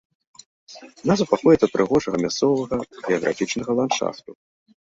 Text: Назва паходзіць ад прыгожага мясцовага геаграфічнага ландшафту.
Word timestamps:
Назва 1.11 1.25
паходзіць 1.33 1.65
ад 1.67 1.71
прыгожага 1.75 2.17
мясцовага 2.25 2.75
геаграфічнага 3.07 3.71
ландшафту. 3.83 4.31